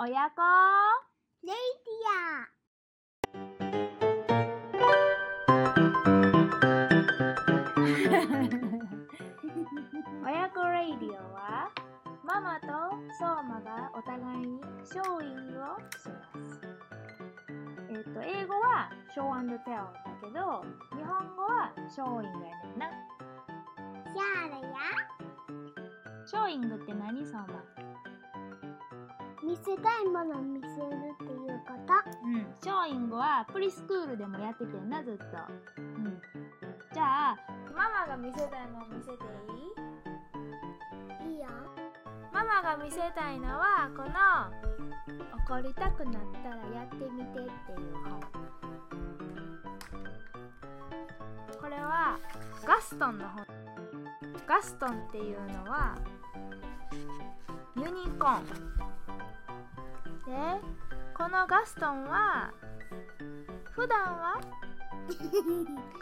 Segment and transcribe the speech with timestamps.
[0.00, 0.40] 親子
[1.42, 1.90] レイデ
[10.24, 11.68] 親子レイディオは
[12.22, 12.68] ママと
[13.18, 16.62] ソーマがお互いにショーィングをします。
[17.90, 19.92] えっ、と、英語はショーテルだ
[20.22, 20.62] けど、
[20.96, 22.86] 日本語はショーイングやねんな。
[22.86, 22.92] ィア。
[24.14, 24.78] やーらや。
[26.24, 27.26] ショーイングって何？
[27.26, 27.87] ソーマ
[29.48, 30.72] 見せたいものを見せる
[31.14, 31.94] っていうこと。
[32.22, 35.24] うん、ショーイングはプリスクールでもやっててんなずっと、
[35.78, 36.20] うん、
[36.92, 37.36] じゃあ
[37.74, 39.16] ママが見せたいもの見せてい
[41.30, 41.32] い？
[41.32, 41.46] いいよ。
[42.30, 44.12] ママが見せたいのはこの
[45.48, 48.20] 「怒りたくなったらやってみて」っていう本。
[51.58, 52.18] これは
[52.66, 53.46] ガストンの本。
[54.46, 55.96] ガストンっていうのは
[57.76, 58.44] ユニコーン
[60.28, 60.34] で
[61.16, 62.52] このガストンは
[63.72, 64.40] 普段は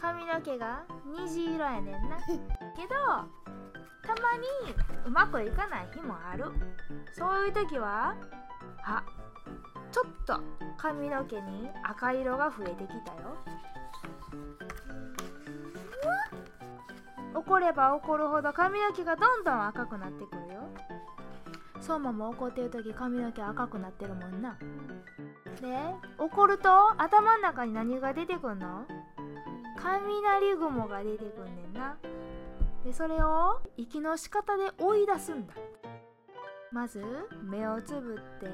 [0.00, 2.16] 髪の毛が虹色やねんな。
[2.26, 2.96] けど
[4.02, 4.74] たまに
[5.06, 6.46] うまくいかない日もある。
[7.12, 8.16] そういう時は
[8.84, 9.04] あ
[9.92, 10.40] ちょっと
[10.76, 13.36] 髪の毛に赤色が増えてきたよ。
[17.34, 20.45] 怒れば怒るほど髪の毛がどんどん赤くなってくる。
[21.86, 24.58] よソーマも怒ってる時髪の毛赤くなってるもんな。
[25.60, 26.68] で怒ると
[27.00, 28.84] 頭の中に何が出てくんの？
[29.78, 31.96] 雷雲が出てくんねんな。
[32.84, 35.54] でそれを息の仕方で追い出すんだ。
[36.72, 37.00] まず
[37.44, 38.50] 目をつぶって。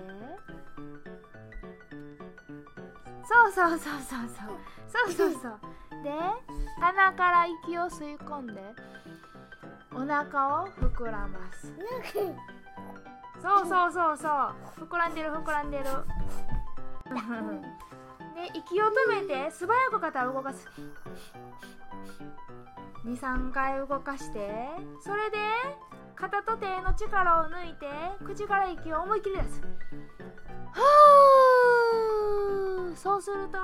[3.24, 4.58] そうそうそうそうそう。
[4.86, 5.58] そうそうそう。
[6.04, 6.10] で
[6.80, 8.60] 鼻から息を吸い込んで。
[10.02, 11.72] お腹を膨らます。
[13.40, 14.84] そうそうそうそう。
[14.84, 15.84] 膨らんでる膨らんでる。
[18.34, 20.68] で息を止めて素早く肩を動かす。
[23.04, 24.70] 23回動かして
[25.00, 25.38] それで
[26.16, 27.86] 肩と手の力を抜いて
[28.24, 29.60] 口から息を思いっきり出す。
[29.60, 32.96] はー。
[32.96, 33.58] そうすると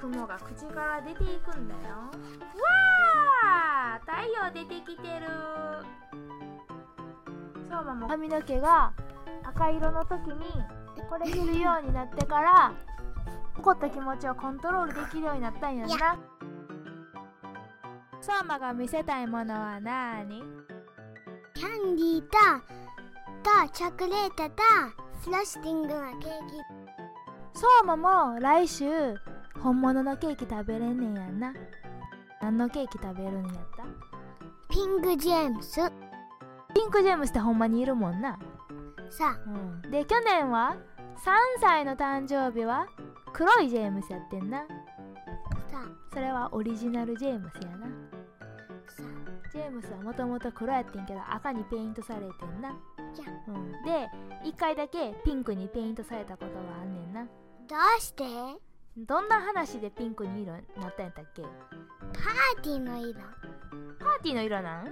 [0.00, 1.96] 雲が口から出ていくんだよ。
[1.96, 2.99] わー。
[4.54, 5.26] 出てきてる。
[7.70, 8.92] そうマも髪の毛が
[9.44, 10.44] 赤色の時に
[11.08, 12.72] これするようになってから
[13.58, 16.18] 怒った気持ちをコントロールできるようになったんやんな
[18.20, 20.42] 相馬が見せたいものはなーに？
[21.54, 22.28] キャンディーと、
[23.42, 24.62] とチョコレートと
[25.24, 26.56] フロスティングのケーキ。
[27.54, 29.14] 相馬も来週
[29.60, 31.54] 本物のケーキ食べれんねんやんな。
[32.40, 33.84] 何のケーキ食べるんやった？
[34.70, 35.80] ピンクジェームス。
[36.74, 38.38] ピンクジェームスってほんまにいるもんな。
[39.10, 39.90] さうん。
[39.90, 40.76] で去年は
[41.16, 42.86] 3歳の誕生日は
[43.32, 44.60] 黒いジェームスやってんな。
[44.60, 44.64] あ、
[45.70, 47.86] さそれはオリジナルジェームスやな。
[47.86, 47.90] あ、
[48.88, 49.02] さ
[49.52, 52.72] ジェームスはもともと黒やってんけど赤にペイントされてんな、あ。
[53.12, 54.08] じゃあ、うん、で
[54.48, 57.24] 1回だけピンクにペイントされたことがあんねんな。
[57.24, 58.24] どうして？
[58.96, 61.42] どんな話でピンクに色になったんやったっけ？
[61.42, 63.20] パーティーの色。
[63.98, 64.84] パーティーの色なん？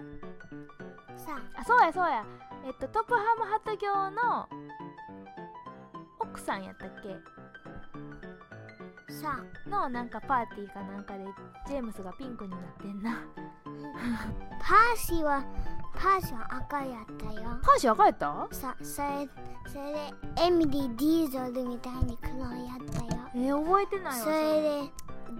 [1.16, 2.24] さあそうやそうや
[2.64, 4.48] えっとトップハムハット教の
[6.20, 7.16] 奥さんやったっけ？
[9.10, 11.24] あ、さのなんかパーティーかなんかで
[11.66, 13.14] ジェームスがピンクになってんなあ。
[14.60, 15.44] パーシーは、
[15.94, 17.58] パーシーは赤やったよ。
[17.62, 18.48] パーシー赤やった？
[18.52, 19.28] さ、それ、
[19.66, 20.12] それで、
[20.44, 23.17] エミリー・ディーゾルみたいに黒やったよ。
[23.40, 24.92] えー、覚えてないわそれで、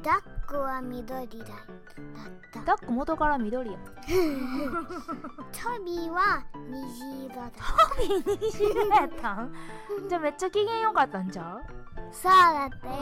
[0.02, 1.56] ダックは緑だだっ
[2.52, 2.60] た。
[2.64, 3.84] ダック元から緑やト
[5.84, 7.50] ビーは虹色だ。
[8.40, 9.52] 虹色やったん？
[10.08, 11.62] じゃあめっちゃ機嫌良かったんちゃう？
[12.12, 12.94] そうだったよ。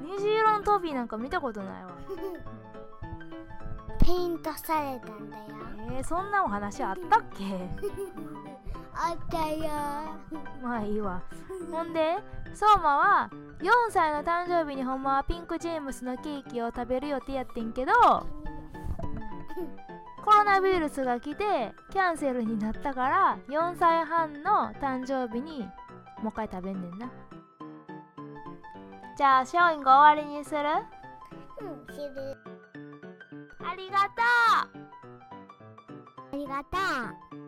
[0.18, 1.90] 虹色のトビーなんか見たことないわ
[4.04, 5.44] ペイントされたんだよ。
[5.96, 7.44] えー、そんなお話あったっけ？
[8.94, 9.68] あったよ。
[10.62, 11.22] まあいいわ
[11.72, 12.16] ほんで
[12.54, 13.30] 相馬は
[13.60, 17.92] 4歳の誕生日にほんまはピンクジェームスのケーキを食べる予定やってんけど
[20.24, 25.62] コロナウイルスが来てキャンセルになったから4歳半の誕生日に
[26.22, 27.08] もう一回食べんねんな
[29.16, 30.60] じゃあショーイング終わりにする？
[31.60, 32.36] うん、知る。
[33.74, 34.22] ありがと
[34.78, 34.84] う
[36.32, 36.78] ありがと
[37.36, 37.43] う。